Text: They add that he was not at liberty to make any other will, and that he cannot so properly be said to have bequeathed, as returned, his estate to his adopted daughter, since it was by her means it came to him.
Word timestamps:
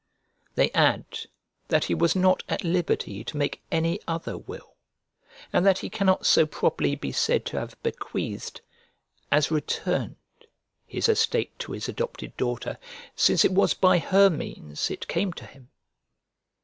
They 0.55 0.71
add 0.71 1.05
that 1.67 1.83
he 1.83 1.93
was 1.93 2.15
not 2.15 2.41
at 2.49 2.63
liberty 2.63 3.23
to 3.23 3.37
make 3.37 3.61
any 3.71 3.99
other 4.07 4.35
will, 4.35 4.73
and 5.53 5.63
that 5.63 5.77
he 5.77 5.91
cannot 5.91 6.25
so 6.25 6.47
properly 6.47 6.95
be 6.95 7.11
said 7.11 7.45
to 7.45 7.59
have 7.59 7.77
bequeathed, 7.83 8.61
as 9.31 9.51
returned, 9.51 10.15
his 10.87 11.07
estate 11.07 11.51
to 11.59 11.73
his 11.73 11.87
adopted 11.87 12.35
daughter, 12.35 12.79
since 13.15 13.45
it 13.45 13.51
was 13.51 13.75
by 13.75 13.99
her 13.99 14.31
means 14.31 14.89
it 14.89 15.07
came 15.07 15.33
to 15.33 15.45
him. 15.45 15.69